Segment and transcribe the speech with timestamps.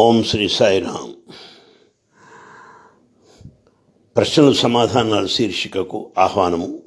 [0.00, 1.14] ఓం శ్రీ సాయిరామ్.
[4.16, 6.82] ప్రశ్నలు సమాధానాల శీర్షికకు ఆహ్వానము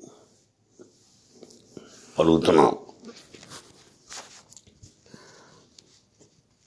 [2.20, 2.78] పలుకుతున్నాం.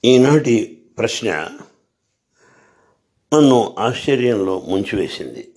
[0.05, 1.31] ఈనాటి ప్రశ్న
[3.35, 5.55] నన్ను ఆశ్చర్యంలో ముంచివేసింది.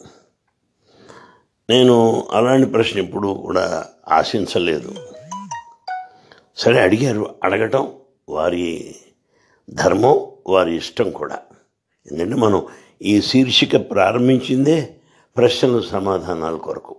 [1.70, 4.96] నేను అలాంటి ప్రశ్న ఎప్పుడు కూడా ఆశించలేదు.
[6.58, 7.94] సరే అడిగారు అడగటం
[8.30, 8.96] వారి
[9.70, 11.40] ధర్మం వారి ఇష్టం కూడా.
[12.12, 12.66] ఎందుకంటే మనం
[13.02, 14.96] ఈ శీర్షిక ప్రారంభించిందే
[15.38, 16.96] ప్రశ్నలు సమాధానాల కొరకు.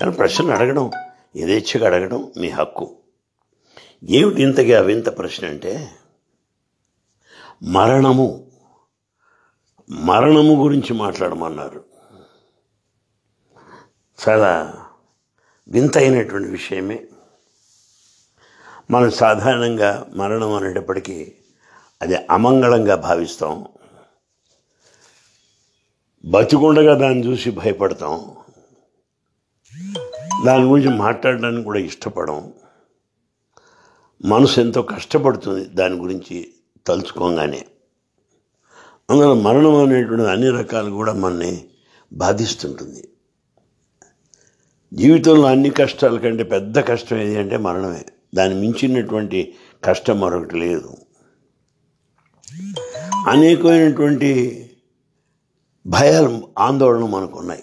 [0.00, 0.90] కానీ ప్రశ్నలు అడగడం
[1.36, 2.96] యథేచ్ఛగా అడగడం మీ హక్కు.
[4.10, 5.90] ఏమిటి ఇంతగా వింత ప్రశ్న అంటే
[7.62, 8.46] మరణము.
[9.90, 11.84] మరణము గురించి మాట్లాడమన్నారు.
[14.28, 14.74] చాలా
[15.68, 17.06] వింత అయినటువంటి విషయమే.
[18.90, 21.34] మనం సాధారణంగా మరణం అనేటప్పటికీ
[22.02, 23.64] అది అమంగళంగా భావిస్తాం.
[26.24, 28.36] బతికుండగా దాన్ని చూసి భయపడతాం.
[30.46, 32.52] దాని గురించి మాట్లాడడానికి కూడా ఇష్టపడం.
[34.24, 36.52] మనసు ఎంతో కష్టపడుతుంది దాని గురించి
[36.86, 37.66] తలుచుకోగానే.
[39.10, 41.64] అందులో మరణం అనేటువంటి అన్ని రకాలు కూడా మనని
[42.12, 43.08] బాధిస్తుంటుంది.
[44.94, 48.04] జీవితంలో అన్ని కష్టాల కంటే పెద్ద కష్టం ఏది అంటే మరణమే.
[48.34, 49.54] దాన్ని మించినటువంటి
[49.84, 50.96] కష్టం మరొకటి లేదు.
[53.28, 54.58] అనేకమైనటువంటి
[55.86, 57.62] భయాలు ఆందోళన మనకు ఉన్నాయి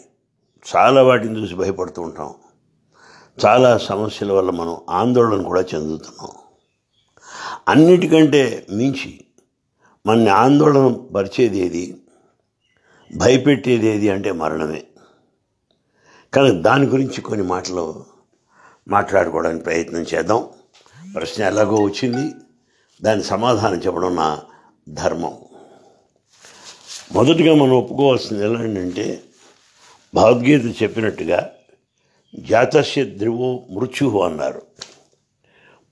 [0.75, 2.33] చాలా వాటిని చూసి భయపడుతూ ఉంటాం.
[3.45, 6.29] చాలా సమస్యల వల్ల మనం ఆందోళన కూడా చెందుతున్నాం.
[7.67, 9.25] అన్నిటికంటే మించి
[10.05, 12.01] మన ఆందోళన పరిచేది ఏది?
[13.17, 14.83] భయపెట్టేది ఏది అంటే మరణమే.
[16.33, 18.05] కానీ దాని గురించి కొన్ని మాటలు
[18.88, 20.49] మాట్లాడుకోవడానికి ప్రయత్నం చేద్దాం.
[21.16, 22.33] ప్రశ్న ఎలాగో వచ్చింది.
[23.03, 24.39] దాని సమాధానం చెప్పడం నా
[24.89, 25.38] ధర్మం.
[27.11, 29.23] మొదటిగా మనం ఒప్పుకోవాల్సింది ఎలాంటంటే
[30.15, 31.51] భగవద్గీత చెప్పినట్టుగా
[32.39, 34.61] జాతస్య ధ్రువో మృత్యు అన్నారు.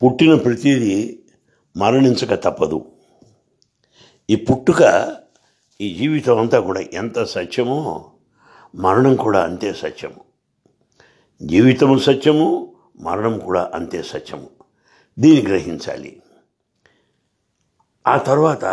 [0.03, 1.19] పుట్టిన ప్రతిదీ
[1.77, 2.85] మరణించక తప్పదు.
[4.29, 5.15] ఈ పుట్టుక
[5.81, 8.11] ఈ జీవితం అంతా కూడా ఎంత సత్యమో
[8.75, 10.21] మరణం కూడా అంతే సత్యము.
[11.43, 14.49] జీవితము సత్యము మరణం కూడా అంతే సత్యము.
[15.19, 16.21] దీన్ని గ్రహించాలి.
[18.07, 18.65] ఆ తర్వాత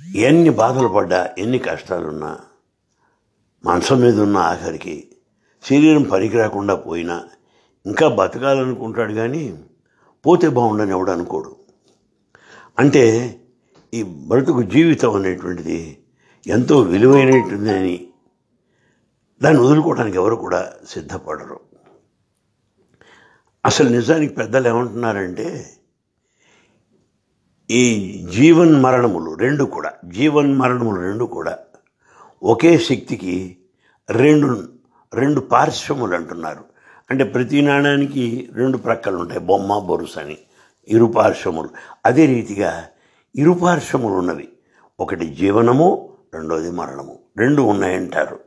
[0.00, 2.40] ఎన్ని బాధలు పడ్డా ఎన్ని కష్టాలున్నా
[3.66, 5.10] మనసు మీద ఉన్న ఆఖరికి
[5.62, 7.28] శరీరం పనికి రాకుండా పోయినా
[7.86, 9.64] ఇంకా బతకాలనుకుంటాడు కానీ
[10.26, 11.56] పోతే బాగుండని ఎవడు అనుకోడు.
[12.78, 13.04] అంటే
[13.94, 16.04] ఈ బ్రతుకు జీవితం అనేటువంటిది
[16.46, 18.08] ఎంతో విలువైనటువంటిదని
[19.42, 21.60] దాన్ని వదులుకోవడానికి ఎవరు కూడా సిద్ధపడరు.
[23.64, 25.76] అసలు నిజానికి పెద్దలు ఏమంటున్నారంటే
[27.70, 31.58] ఈ జీవన్ మరణములు రెండు కూడా జీవన్ మరణములు రెండు కూడా
[32.42, 33.56] ఒకే శక్తికి
[34.10, 34.68] రెండు
[35.14, 36.64] రెండు పార్శ్వములు అంటున్నారు.
[37.10, 40.38] అంటే ప్రతి నాణానికి రెండు ప్రక్కలు ఉంటాయి బొమ్మ బొరుసు అని
[40.88, 41.68] ఇరుపార్శ్వములు
[42.06, 42.86] అదే రీతిగా
[43.36, 44.48] ఇరుపార్శ్వములు ఉన్నవి.
[45.00, 47.18] ఒకటి జీవనము రెండోది మరణము.
[47.36, 48.40] రెండు ఉన్నాయంటారు.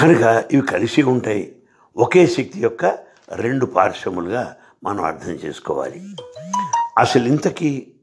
[0.00, 1.56] కనుక ఇవి కలిసి ఉంటాయి.
[1.96, 2.98] ఒకే శక్తి యొక్క
[3.32, 6.02] రెండు పార్శ్వములుగా మనం అర్థం చేసుకోవాలి.
[6.98, 7.94] అసలు ఇంతకీ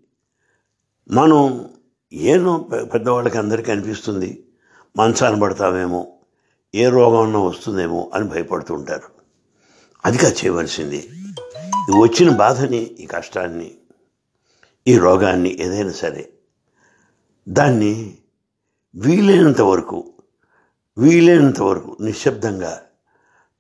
[1.12, 1.70] మనం
[2.14, 2.58] ఏనో
[2.94, 4.46] పెద్దవాళ్ళకి అందరికీ అనిపిస్తుంది
[4.98, 6.08] మంచాన పడతామేమో
[6.76, 9.10] ఏ రోగం వస్తుందేమో అని భయపడుతూ ఉంటారు.
[10.06, 11.10] అదిగా చేయవలసింది.
[12.00, 13.72] వచ్చిన బాధని ఈ కష్టాన్ని
[14.88, 16.30] ఈ రోగాన్ని ఏదైనా సరే
[17.50, 18.18] దాన్ని
[18.96, 20.14] వీలైనంత వరకు
[20.98, 22.82] వీలైనంత వరకు నిశ్శబ్దంగా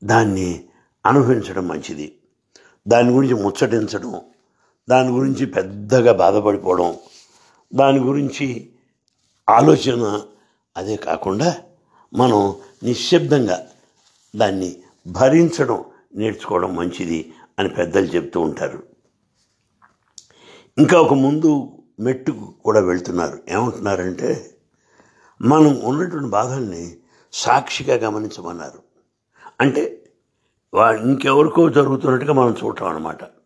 [0.04, 0.66] దాన్ని
[1.06, 2.16] అనుభవించడం మంచిది.
[2.88, 4.22] దాని గురించి ముచ్చటించడం
[4.90, 6.96] దాని గురించి పెద్దగా బాధపడిపోవడం
[7.76, 8.70] దాని గురించి
[9.50, 10.22] ఆలోచన
[10.78, 11.58] అదే కాకుండా
[12.14, 13.68] మనం నిశ్శబ్దంగా
[14.36, 14.76] దాన్ని
[15.08, 15.84] భరించడం
[16.16, 18.84] నేర్చుకోవడం మంచిది అని పెద్దలు చెప్తూ ఉంటారు.
[20.78, 23.40] ఇంకా ఒక ముందు మెట్టుకు కూడా వెళ్తున్నారు.
[23.50, 24.58] ఏమంటున్నారంటే
[25.42, 26.98] మనం ఉన్నటువంటి బాధల్ని
[27.34, 28.80] సాక్షిగా గమనించమన్నారు.
[29.62, 30.04] అంటే
[30.74, 33.41] వా ఇంకెవరికో జరుగుతున్నట్టుగా మనం చూడటం అనమాట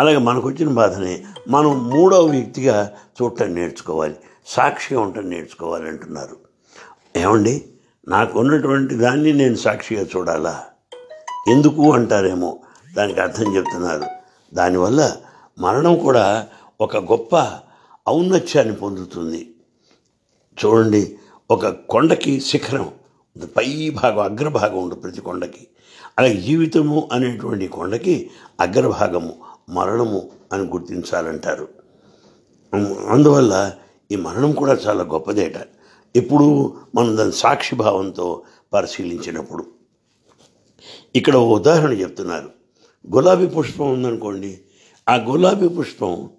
[0.00, 2.92] అలాగే మనకు వచ్చిన బాధని మనం మూడవ వ్యక్తిగా
[3.22, 4.14] చూడటం నేర్చుకోవాలి
[4.46, 6.36] సాక్షిగా ఉండటం నేర్చుకోవాలి అంటున్నారు.
[7.16, 7.64] ఏమండి?
[8.08, 10.64] నాకు ఉన్నటువంటి దాన్ని నేను సాక్షిగా చూడాలా?
[11.48, 12.58] ఎందుకు అంటారేమో
[12.94, 14.04] దానికి అర్థం చెప్తున్నారు.
[14.54, 15.16] దానివల్ల
[15.58, 16.46] మరణం కూడా
[16.80, 17.60] ఒక గొప్ప
[18.08, 19.54] ఔన్నత్యాన్ని పొందుతుంది.
[20.64, 21.18] చూడండి
[21.50, 22.90] ఒక కొండకి శిఖరం
[23.56, 25.68] పై భాగం అగ్రభాగం ఉంటుంది ప్రతి కొండకి.
[26.18, 28.30] అలాగే జీవితము అనేటువంటి కొండకి
[28.60, 29.47] అగ్రభాగము.
[29.68, 31.68] మరణము అని గుర్తించాలంటారు.
[33.08, 33.74] అందువల్ల
[34.12, 35.54] ఈ మరణం కూడా చాలా గొప్పదేట.
[36.16, 38.42] ఇప్పుడు మనం దాని సాక్షిభావంతో
[38.72, 39.64] పరిశీలించినప్పుడు
[41.16, 42.50] ఇక్కడ ఓ ఉదాహరణ చెప్తున్నారు.
[43.14, 44.60] గులాబీ పుష్పం ఉందనుకోండి
[45.08, 46.30] ఆ గులాబీ పుష్పం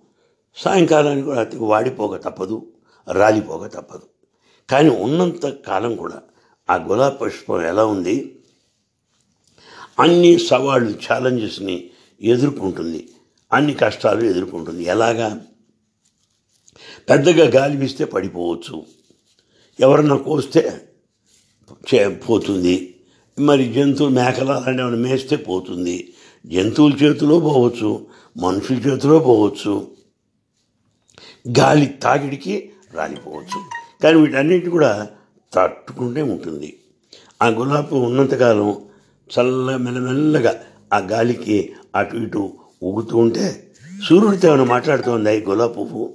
[0.55, 2.67] సాయంకాలానికి కూడా అతికి వాడిపోక తప్పదు
[3.11, 4.01] రాలిపోక తప్పదు.
[4.69, 6.21] కానీ ఉన్నంత కాలం కూడా
[6.69, 8.35] ఆ గులాబీ పుష్పం ఎలా ఉంది?
[9.99, 11.89] అన్ని సవాళ్ళు ఛాలెంజెస్ని
[12.21, 13.09] ఎదుర్కొంటుంది.
[13.51, 14.83] అన్ని కష్టాలు ఎదుర్కొంటుంది.
[14.83, 15.41] ఎలాగా?
[17.09, 18.85] పెద్దగా గాలి వీస్తే పడిపోవచ్చు.
[19.79, 20.81] ఎవరన్నా కోస్తే
[21.93, 22.95] చే పోతుంది.
[23.39, 26.13] మరి జంతువులు మేకలు అలాంటి ఏమైనా మేస్తే పోతుంది.
[26.45, 28.05] జంతువుల చేతిలో పోవచ్చు
[28.37, 29.91] మనుషుల చేతిలో పోవచ్చు.
[31.59, 33.63] గాలి తాకిడికి రాలిపోవచ్చు.
[34.03, 35.07] కానీ వీటన్నిటి కూడా
[35.53, 36.79] తట్టుకుంటే ఉంటుంది.
[37.41, 38.85] ఆ గులాబీ ఉన్నంతకాలం
[39.39, 40.63] చల్ల మెల్లమెల్లగా
[40.93, 43.71] ఆ గాలికి అటు ఇటు ఊగుతూ ఉంటే
[44.07, 46.13] సూర్యుడితో ఏమైనా మాట్లాడుతోందా ఈ గులాబీ పువ్వు?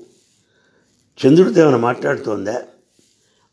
[1.18, 2.62] చంద్రుడితో ఏమైనా మాట్లాడుతోందా?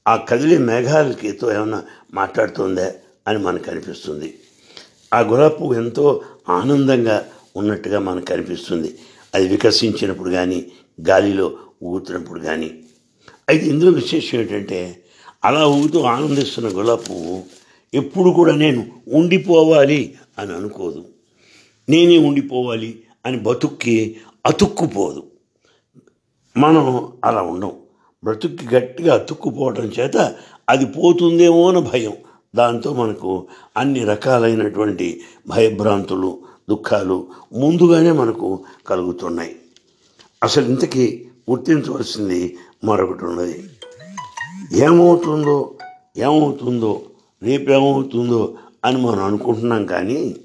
[0.08, 2.92] ఆ కదిలే మేఘాలకితో ఏమైనా మాట్లాడుతోందా
[3.28, 4.34] అని మనకు అనిపిస్తుంది.
[5.14, 7.26] ఆ గులాబీ పువ్వు ఎంతో ఆనందంగా
[7.56, 8.98] ఉన్నట్టుగా మనకు కనిపిస్తుంది
[9.36, 10.72] అది వికసించినప్పుడు కానీ
[11.10, 12.84] గాలిలో ఊగుతున్నప్పుడు కానీ
[13.50, 15.04] అయితే ఇందులో విశేషం ఏంటంటే
[15.46, 17.44] అలా ఊగుతూ ఆనందిస్తున్న గులాబీ పువ్వు
[17.94, 21.06] ఎప్పుడు కూడా నేను ఉండిపోవాలి అని అనుకోదు.
[21.90, 25.24] నేనే ఉండిపోవాలి అని బతుక్కి అతుక్కుపోదు.
[26.58, 27.72] మనం అలా ఉండం.
[28.24, 30.36] బ్రతుక్కి గట్టిగా అతుక్కుపోవడం చేత
[30.70, 32.14] అది పోతుందేమో అని భయం.
[32.56, 33.48] దాంతో మనకు
[33.78, 36.40] అన్ని రకాలైనటువంటి భయభ్రాంతులు
[36.70, 39.56] దుఃఖాలు ముందుగానే మనకు కలుగుతున్నాయి.
[40.44, 43.64] అసలు ఇంతకీ గుర్తించవలసింది మరొకటి ఉన్నది.
[44.74, 45.74] ఏమవుతుందో
[46.18, 47.02] ఏమవుతుందో
[47.44, 48.56] రేపేమవుతుందో
[48.86, 50.36] అని మనం అనుకుంటున్నాం కానీ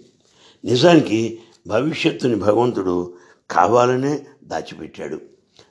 [0.67, 3.15] నిజానికి భవిష్యత్తుని భగవంతుడు
[3.51, 5.21] కావాలనే దాచిపెట్టాడు.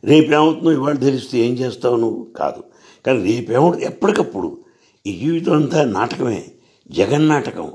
[0.04, 2.28] రేపేమవుతుందో ఇవాళ తెలిస్తే ఏం చేస్తావు నువ్వు?
[2.40, 2.64] కాదు.
[3.06, 4.64] కానీ రేపేమవుతుంది ఎప్పటికప్పుడు
[5.08, 6.44] ఈ జీవితం అంతా నాటకమే
[6.92, 7.72] జగన్నాటకం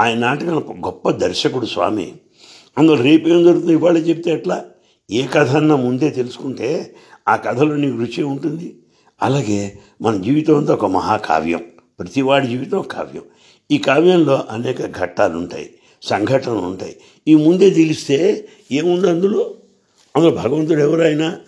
[0.00, 2.14] ఆయన నాటకం గొప్ప దర్శకుడు స్వామి.
[2.78, 4.64] అందులో రేపేం జరుగుతుంది ఇవాళ చెప్తే ఎట్లా?
[5.10, 6.96] ఏ కథ అన్నా ముందే తెలుసుకుంటే
[7.28, 8.78] ఆ కథలో నీకు రుచి ఉంటుంది.
[9.22, 11.64] అలాగే మన జీవితం అంతా ఒక మహాకావ్యం.
[11.98, 13.22] ప్రతివాడి జీవితం కావ్యం.
[13.70, 16.96] ఈ కావ్యంలో అనేక ఘట్టాలు ఉంటాయి సంఘటనలు ఉంటాయి.
[17.28, 19.54] ఈ ముందే తెలిస్తే ఏముంది అందులో?
[20.16, 21.38] అందులో భగవంతుడు ఎవరైనా?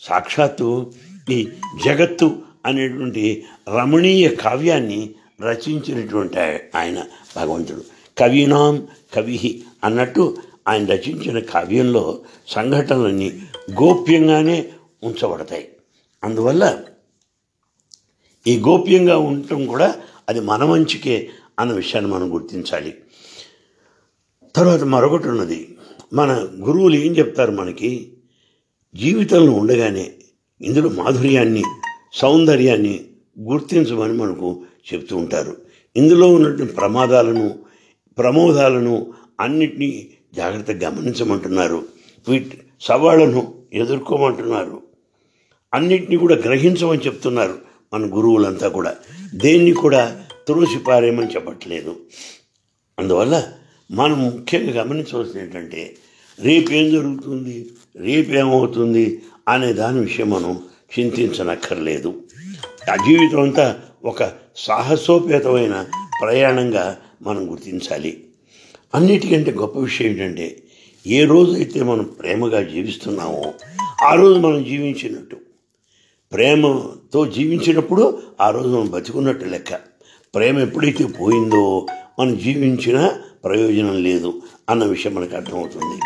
[0.00, 0.92] సాక్షాత్తు
[1.30, 1.48] ఈ
[1.84, 2.36] జగత్తు
[2.66, 3.44] అనేటువంటి
[3.78, 5.10] రమణీయ కావ్యాన్ని
[5.42, 6.38] రచించినటువంటి
[6.74, 7.04] ఆయన
[7.36, 7.84] భగవంతుడు.
[8.18, 10.36] కవీనాం కవి అన్నట్టు
[10.68, 13.42] ఆయన రచించిన కావ్యంలో సంఘటనలన్నీ
[13.82, 14.72] గోప్యంగానే
[15.04, 15.68] ఉంచబడతాయి.
[16.24, 16.82] అందువల్ల
[18.46, 19.94] ఈ గోప్యంగా ఉండటం కూడా
[20.28, 22.94] అది మన మంచికే అన్న విషయాన్ని మనం గుర్తించాలి.
[24.56, 25.78] తర్వాత మరొకటి ఉన్నది.
[26.12, 28.12] మన గురువులు ఏం చెప్తారు మనకి?
[28.94, 30.10] జీవితంలో ఉండగానే
[30.62, 31.62] ఇందులో మాధుర్యాన్ని
[32.12, 33.04] సౌందర్యాన్ని
[33.40, 34.64] గుర్తించమని మనకు
[34.94, 35.56] చెప్తూ ఉంటారు.
[35.96, 37.58] ఇందులో ఉన్నటువంటి ప్రమాదాలను
[38.18, 41.86] ప్రమోదాలను అన్నిటినీ జాగ్రత్తగా గమనించమంటున్నారు.
[42.28, 44.82] వీటి సవాళ్ళను ఎదుర్కోమంటున్నారు.
[45.74, 47.58] అన్నిటినీ కూడా గ్రహించమని చెప్తున్నారు
[47.94, 48.96] మన గురువులంతా కూడా.
[49.34, 51.96] దేన్ని కూడా తులసి పారేయమని చెప్పట్లేదు.
[52.98, 53.52] అందువల్ల
[53.90, 55.96] మనం ముఖ్యంగా గమనించవలసింది ఏంటంటే
[56.40, 60.62] రేపేం జరుగుతుంది రేపేమవుతుంది అనే దాని విషయం మనం
[60.98, 62.14] చింతించనక్కర్లేదు.
[62.92, 65.86] ఆ జీవితం అంతా ఒక సాహసోపేతమైన
[66.22, 68.24] ప్రయాణంగా మనం గుర్తించాలి.
[68.94, 70.62] అన్నిటికంటే గొప్ప విషయం ఏంటంటే
[71.06, 73.54] ఏ రోజైతే మనం ప్రేమగా జీవిస్తున్నామో
[74.04, 75.36] ఆ రోజు మనం జీవించినట్టు.
[76.32, 79.74] ప్రేమతో జీవించినప్పుడు ఆ రోజు మనం బతుకున్నట్టు లెక్క.
[80.34, 81.86] ప్రేమ ఎప్పుడైతే పోయిందో
[82.20, 86.00] మనం జీవించినా ప్రయోజనం లేదు అన్న విషయం మనకు అర్థమవుతుంది.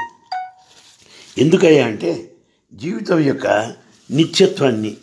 [1.41, 2.33] ఎందుకయ్యా అంటే
[2.75, 3.47] జీవితం యొక్క
[4.11, 4.97] నిత్యత్వాన్ని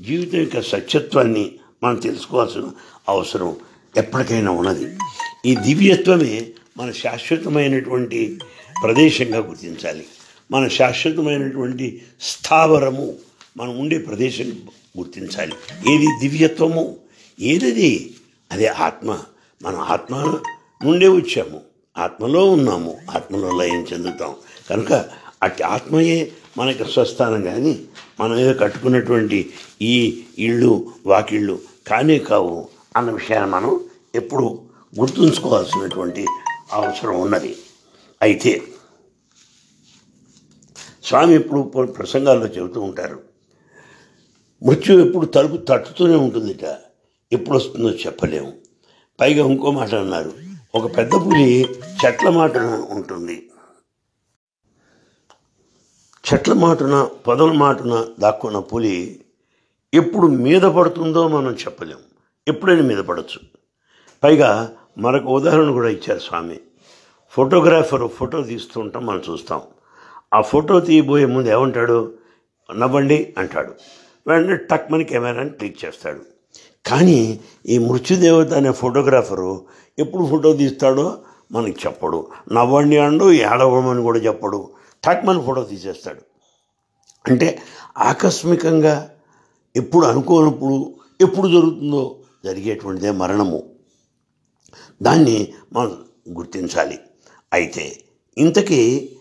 [0.00, 1.52] జీవితం యొక్క సత్యత్వాన్ని
[1.84, 2.70] మనం తెలుసుకోవాల్సిన
[3.08, 3.56] అవసరం
[3.96, 4.98] ఎప్పటికైనా ఉన్నది.
[5.46, 6.46] ఈ దివ్యత్వమే
[6.78, 8.38] మన శాశ్వతమైనటువంటి
[8.82, 10.06] ప్రదేశంగా గుర్తించాలి.
[10.50, 13.14] మన శాశ్వతమైనటువంటి స్థావరము
[13.56, 14.62] మనం ఉండే ప్రదేశం
[14.98, 15.52] గుర్తించాలి.
[15.92, 16.96] ఏది దివ్యత్వము?
[17.40, 18.14] ఏదది?
[18.52, 19.18] అదే ఆత్మ.
[19.62, 20.38] మన ఆత్మ
[20.84, 21.67] నుండే వచ్చాము.
[21.98, 24.34] ఆత్మలో ఉన్నాము ఆత్మలో లయం చెందుతాం.
[24.70, 24.92] కనుక
[25.42, 27.84] అట్టి ఆత్మయే మనకి స్వస్థానం కానీ
[28.20, 29.50] మనం ఏదో కట్టుకున్నటువంటి
[29.82, 33.80] ఈ ఇళ్ళు వాకిళ్ళు కానే కావు అన్న విషయాన్ని మనం
[34.14, 34.62] ఎప్పుడు
[34.98, 36.26] గుర్తుంచుకోవాల్సినటువంటి
[36.72, 37.56] అవసరం ఉన్నది.
[38.22, 38.62] అయితే
[41.04, 43.18] స్వామి ఎప్పుడు ప్రసంగాల్లో చెబుతూ ఉంటారు
[44.62, 46.64] మృత్యు ఎప్పుడు తలుపు తట్టుతూనే ఉంటుందిట
[47.32, 48.52] ఎప్పుడు వస్తుందో చెప్పలేము.
[49.20, 51.64] పైగా ఇంకో మాట అన్నారు ఒక పెద్ద పులి
[52.04, 53.50] చెట్ల మాటన ఉంటుంది.
[56.32, 59.24] చెట్ల మాటున పొదల మాటున దాక్కున్న పులి
[59.94, 61.98] ఎప్పుడు మీద పడుతుందో మనం చెప్పలేం.
[62.48, 63.40] ఎప్పుడైనా మీద పడవచ్చు
[64.22, 66.60] పైగా మరొక ఉదాహరణ కూడా ఇచ్చారు స్వామి.
[67.30, 69.62] ఫోటోగ్రాఫర్ ఫోటో తీస్తుంటాం మనం చూస్తాం.
[70.34, 72.14] ఆ ఫోటో తీయబోయే ముందు ఏమంటాడు?
[72.76, 73.74] నవ్వండి అంటాడు.
[74.26, 76.37] వెంటనే టక్మని కెమెరాని క్లిక్ చేస్తాడు.
[76.86, 79.66] కానీ ఈ మృత్యుదేవత అనే ఫోటోగ్రాఫరు
[79.98, 81.18] ఎప్పుడు ఫోటో తీస్తాడో
[81.52, 82.26] మనకి చెప్పడు.
[82.52, 84.70] నవ్వండి అండు ఏడవమని కూడా చెప్పడు.
[85.04, 86.20] తట్మని ఫోటో తీసేస్తాడు.
[87.28, 87.62] అంటే
[87.98, 89.10] ఆకస్మికంగా
[89.76, 93.62] ఎప్పుడు అనుకోనప్పుడు ఎప్పుడు జరుగుతుందో జరిగేటువంటిదే మరణము.
[95.02, 96.98] దాన్ని మనం గుర్తించాలి.
[97.52, 98.04] అయితే
[98.38, 99.12] ఇంతకీ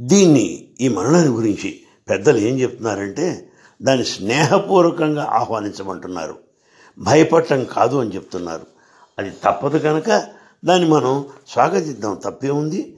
[0.00, 3.50] దీన్ని ఈ మరణాన్ని గురించి పెద్దలు ఏం చెప్తున్నారంటే
[3.82, 6.43] దాన్ని స్నేహపూర్వకంగా ఆహ్వానించమంటున్నారు.
[6.98, 8.66] భయపడటం కాదు అని చెప్తున్నారు.
[9.18, 10.22] అది తప్పదు కనుక
[10.64, 12.14] దాన్ని మనం స్వాగతిద్దాం.
[12.14, 12.96] తప్పే ఉంది.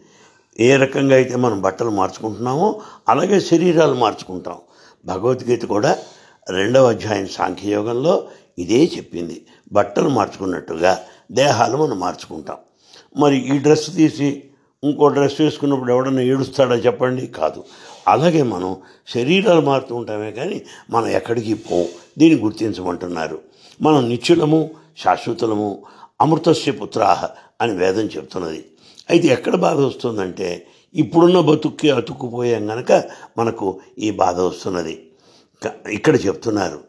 [0.61, 4.57] ఏ రకంగా అయితే మనం బట్టలు మార్చుకుంటున్నామో అలాగే శరీరాలు మార్చుకుంటాం.
[5.07, 5.99] భగవద్గీత కూడా
[6.51, 9.47] రెండవ అధ్యాయం సాంఖ్యయోగంలో ఇదే చెప్పింది.
[9.73, 11.01] బట్టలు మార్చుకున్నట్టుగా
[11.33, 12.57] దేహాలు మనం మార్చుకుంటాం.
[13.17, 14.43] మరి ఈ డ్రెస్ తీసి
[14.85, 17.27] ఇంకో డ్రెస్ వేసుకున్నప్పుడు ఎవడన్నా ఏడుస్తాడా చెప్పండి?
[17.27, 17.65] కాదు.
[18.09, 18.77] అలాగే మనం
[19.15, 21.89] శరీరాలు మారుతూ ఉంటామే కానీ మనం ఎక్కడికి పోవు
[22.19, 23.56] దీన్ని గుర్తించమంటున్నారు.
[23.83, 25.83] మనం నిత్యులము శాశ్వతులము
[26.21, 27.29] అమృతస్య పుత్రాహ
[27.61, 28.65] అని వేదం చెప్తున్నది.
[29.11, 33.05] అయితే ఎక్కడ బాధ వస్తుందంటే ఇప్పుడున్న బతుక్కి అతుక్కుపోయాం గనక
[33.39, 35.07] మనకు ఈ బాధ వస్తున్నది.
[35.91, 36.81] ఇక్కడ చెప్తున్నారు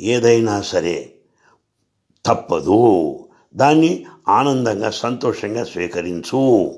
[0.00, 1.12] ఏదైనా సరే
[2.26, 3.18] తప్పదు.
[3.56, 6.74] దాన్ని ఆనందంగా సంతోషంగా స్వీకరించు.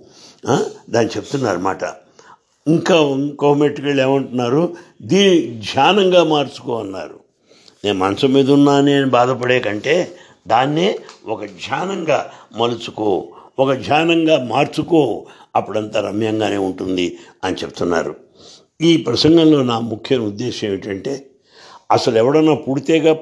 [0.91, 1.85] దాన్ని చెప్తున్నారు మాట.
[2.67, 4.77] ఇంకా ఇంకో మెట్టుకెళ్ళి ఏమంటున్నారు?
[5.03, 7.18] దీన్ని ధ్యానంగా మార్చుకో అన్నారు.
[7.88, 10.16] నేను మంచం మీద ఉన్నానే అని బాధపడే కంటే
[10.49, 13.28] దాన్నే ఒక ధ్యానంగా మలుచుకో
[13.59, 15.26] ఒక ధ్యానంగా మార్చుకో.
[15.57, 18.16] అప్పుడంతా రమ్యంగానే ఉంటుంది అని చెప్తున్నారు.
[18.80, 21.30] ఈ ప్రసంగంలో నా ముఖ్య ఉద్దేశం ఏమిటంటే
[21.90, 23.16] అసలు ఎవడన్నా పుడితేగా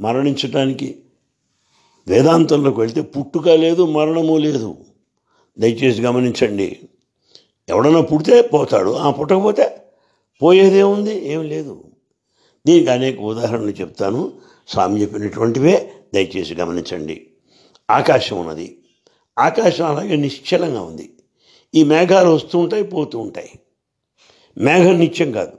[0.00, 1.02] మరణించడానికి
[2.08, 4.76] వేదాంతంలోకి వెళ్తే పుట్టుక లేదు మరణము లేదు.
[5.58, 6.78] దయచేసి గమనించండి.
[7.68, 8.90] ఎవడన్నా పుడితే పోతాడు.
[8.90, 9.82] ఆ పుట్టకపోతే
[10.42, 11.84] పోయేదేముంది ఏం లేదు.
[12.66, 14.32] దీనికి అనేక ఉదాహరణలు చెప్తాను.
[14.68, 17.26] స్వామి చెప్పినటువంటివే దయచేసి గమనించండి.
[17.90, 18.78] ఆకాశం ఉన్నది.
[19.38, 21.12] ఆకాశం అలాగే నిశ్చలంగా ఉంది.
[21.74, 23.50] ఈ మేఘాలు వస్తూ ఉంటాయి పోతూ ఉంటాయి.
[24.58, 25.52] మేఘం నిత్యం కాదు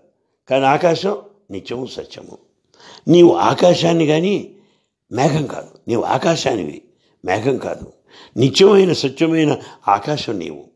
[0.50, 1.18] కానీ ఆకాశం
[1.52, 2.38] నిత్యము సత్యము.
[3.08, 4.56] నీవు ఆకాశాన్ని కానీ
[5.12, 5.68] మేఘం కాదు.
[5.88, 6.82] నీవు ఆకాశానివి.
[7.26, 7.94] మేఘం కాదు.
[8.38, 10.71] నిత్యమైన సత్యమైన ఆకాశం నీవు.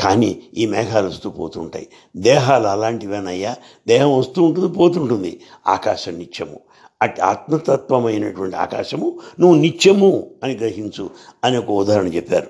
[0.00, 1.88] కానీ ఈ మేఘాలు వస్తూ పోతుంటాయి.
[2.16, 3.56] దేహాలు అలాంటివేనయ్యా?
[3.88, 5.40] దేహం వస్తూ ఉంటుంది పోతుంటుంది.
[5.66, 6.60] ఆకాశం నిత్యము.
[7.02, 11.10] అటు ఆత్మతత్వమైనటువంటి ఆకాశము నువ్వు నిత్యము అని గ్రహించు
[11.44, 12.48] అని ఒక ఉదాహరణ చెప్పారు.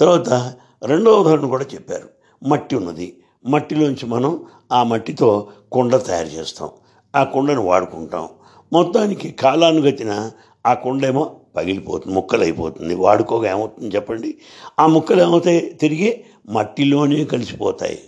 [0.00, 2.08] తర్వాత రెండో ఉదాహరణ కూడా చెప్పారు.
[2.44, 3.16] మట్టి ఉన్నది.
[3.46, 6.68] మట్టిలోంచి మనం ఆ మట్టితో కుండ తయారు చేస్తాం.
[7.16, 8.28] ఆ కుండను వాడుకుంటాం.
[8.72, 10.30] మొత్తానికి కాలానుగతిన
[10.66, 12.94] ఆ కొండ ఏమో పగిలిపోతుంది ముక్కలైపోతుంది.
[12.94, 14.34] వాడుకోగా ఏమవుతుంది చెప్పండి?
[14.80, 15.60] ఆ ముక్కలు ఏమవుతాయి?
[15.60, 17.98] తిరిగి మట్టిలోనే కలిసిపోతాయి.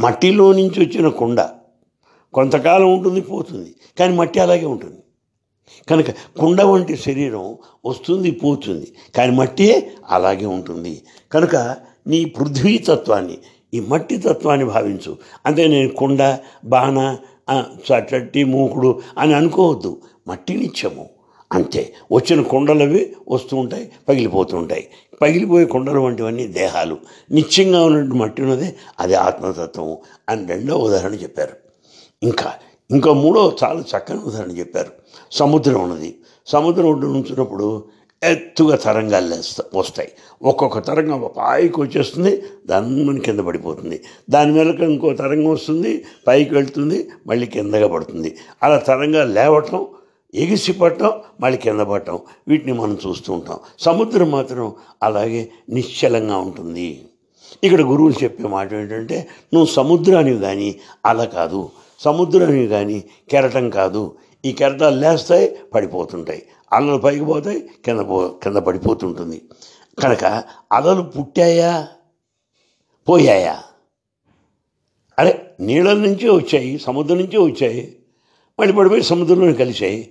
[0.00, 1.40] మట్టిలో నుంచి వచ్చిన కుండ
[2.34, 3.74] కొంతకాలం ఉంటుంది పోతుంది.
[3.98, 5.00] కానీ మట్టి అలాగే ఉంటుంది.
[5.90, 7.56] కనుక కుండ వంటి శరీరం
[7.86, 8.92] వస్తుంది పోతుంది.
[9.14, 11.02] కానీ మట్టి అలాగే ఉంటుంది.
[11.32, 13.38] కనుక నీ పృథ్వీ తత్వాన్ని
[13.74, 15.18] ఈ మట్టి తత్వాన్ని భావించు.
[15.46, 17.16] అంతే నేను కుండ బాణ
[17.88, 20.02] చట్టి మూకుడు అని అనుకోవద్దు.
[20.28, 21.15] మట్టి నిత్యము
[21.52, 21.92] అంతే.
[22.12, 24.88] వచ్చిన కుండలవి వస్తూ ఉంటాయి పగిలిపోతూ ఉంటాయి
[25.22, 26.98] పగిలిపోయే కుండలు వంటివన్నీ దేహాలు.
[27.30, 29.96] నిత్యంగా ఉన్నట్టు మట్టి ఉన్నదే అది ఆత్మతత్వం
[30.28, 31.52] అని రెండో ఉదాహరణ చెప్పారు.
[32.22, 32.52] ఇంకా
[32.90, 34.90] ఇంకా మూడో చాలా చక్కని ఉదాహరణ చెప్పారు.
[35.32, 36.18] సముద్రం ఉన్నది.
[36.46, 37.84] సముద్రం ఒడ్డు ఉంచినప్పుడు
[38.24, 39.34] ఎత్తుగా తరంగాలు
[39.78, 40.12] వస్తాయి.
[40.42, 44.02] ఒక్కొక్క తరంగం పైకి వచ్చేస్తుంది దాని కింద పడిపోతుంది.
[44.30, 48.36] దాని వెనక ఇంకో తరంగం వస్తుంది పైకి వెళ్తుంది మళ్ళీ కిందగా పడుతుంది.
[48.62, 49.86] అలా తరంగా లేవటం
[50.34, 52.18] ఎగిసి పట్టడం మళ్ళీ కింద పట్టడం
[52.48, 53.58] వీటిని మనం చూస్తూ ఉంటాం.
[53.78, 57.04] సముద్రం మాత్రం అలాగే నిశ్చలంగా ఉంటుంది.
[57.64, 61.68] ఇక్కడ గురువులు చెప్పే మాట ఏంటంటే నువ్వు సముద్రానికి కానీ అల కాదు.
[62.00, 64.16] సముద్రానికి కానీ కెరటం కాదు.
[64.44, 66.46] ఈ కెరటాలు లేస్తాయి పడిపోతుంటాయి.
[66.72, 69.42] అలలు పైకి పోతాయి కింద పో కింద పడిపోతుంటుంది.
[70.02, 71.88] కనుక అలలు పుట్టాయా?
[73.08, 73.62] పోయాయా?
[75.18, 77.96] అరే నీళ్ళ నుంచే వచ్చాయి సముద్రం నుంచే వచ్చాయి.
[78.60, 80.10] మళ్ళీ పడిపోయి సముద్రంలో కలిశాయి.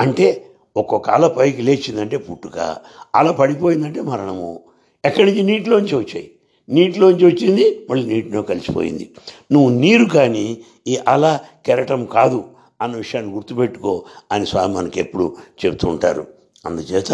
[0.00, 2.76] అంటే ఒక్కొక్క అల పైకి లేచిందంటే పుట్టుక
[3.14, 4.60] అల పడిపోయిందంటే మరణము.
[5.04, 5.42] ఎక్కడి నుంచి?
[5.42, 6.30] నీటిలోంచి వచ్చాయి.
[6.68, 9.10] నీటిలోంచి వచ్చింది మళ్ళీ నీటిలో కలిసిపోయింది.
[9.52, 12.44] నువ్వు నీరు కానీ ఈ అల కెరటం కాదు
[12.82, 15.36] అన్న విషయాన్ని గుర్తుపెట్టుకో అని స్వామి మనకి ఎప్పుడు
[15.66, 16.26] చెప్తూ ఉంటారు.
[16.66, 17.12] అందుచేత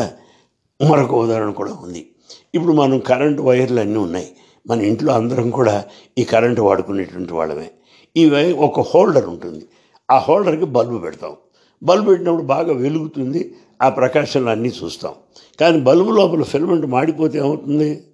[0.91, 2.11] మరొక ఉదాహరణ కూడా ఉంది.
[2.55, 4.37] ఇప్పుడు మనం కరెంటు వైర్లు అన్నీ ఉన్నాయి.
[4.67, 5.85] మన ఇంట్లో అందరం కూడా
[6.19, 7.71] ఈ కరెంటు వాడుకునేటువంటి వాళ్ళమే.
[8.17, 9.67] ఈ ఒక హోల్డర్ ఉంటుంది.
[10.11, 11.37] ఆ హోల్డర్కి బల్బు పెడతాం.
[11.83, 15.15] బల్బు పెట్టినప్పుడు బాగా వెలుగుతుంది ఆ ప్రకాశంలో అన్నీ చూస్తాం.
[15.61, 18.05] కానీ బల్బు లోపల ఫిలమెంట్ మాడిపోతే ఏమవుతుంది?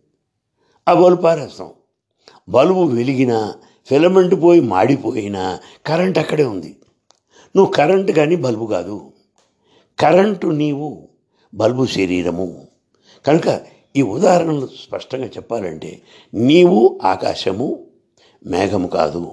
[0.88, 1.70] ఆ బల్బు పారేస్తాం.
[2.49, 3.54] బల్బు వెలిగినా
[3.87, 6.76] ఫిలమెంట్ పోయి మాడిపోయినా కరెంట్ అక్కడే ఉంది.
[7.56, 9.12] నువ్వు కరెంటు కానీ బల్బు కాదు.
[10.00, 11.08] కరెంటు నీవు
[11.54, 12.66] బల్బు శరీరము.
[13.26, 13.61] కనుక
[13.96, 16.00] ఈ ఉదాహరణలు స్పష్టంగా చెప్పాలంటే
[16.35, 17.87] నీవు ఆకాశము
[18.46, 19.32] మేఘము కాదు.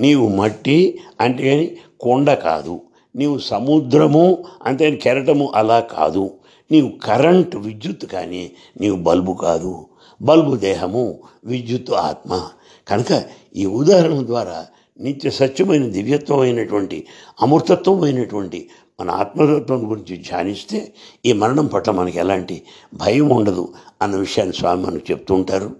[0.00, 2.80] నీవు మట్టి అంటే కొండ కాదు.
[3.16, 6.30] నీవు సముద్రము అంటే కెరటము అలా కాదు.
[6.70, 8.50] నీవు కరెంట్ విద్యుత్ కానీ
[8.80, 9.86] నీవు బల్బు కాదు.
[10.22, 12.48] బల్బు దేహము విద్యుత్ ఆత్మ.
[12.88, 13.22] కనుక
[13.56, 14.66] ఈ ఉదాహరణ ద్వారా
[15.00, 17.06] నిత్య సత్యమైన దివ్యత్వమైనటువంటి
[17.42, 18.68] అమృతత్వమైనటువంటి
[19.00, 20.94] మన ఆత్మతత్వం గురించి ధ్యానిస్తే
[21.26, 22.62] ఈ మరణం పట్ల మనకి ఎలాంటి
[22.94, 23.68] భయం ఉండదు
[24.02, 25.76] అన్న విషయాన్ని స్వామి మనకు చెప్తుంటారు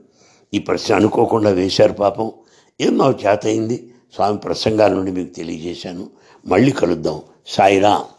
[0.55, 2.31] ఈ ప్రశ్న అనుకోకుండా వేశారు పాపం.
[2.81, 3.91] ఏం నాకు చేత అయింది.
[4.15, 6.11] స్వామి ప్రసంగాల నుండి మీకు తెలియజేశాను.
[6.49, 7.23] మళ్ళీ కలుద్దాం.
[7.47, 8.18] సాయిరామ్.